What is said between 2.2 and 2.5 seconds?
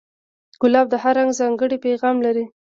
لري.